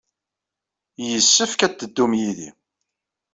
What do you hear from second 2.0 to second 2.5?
yid-i.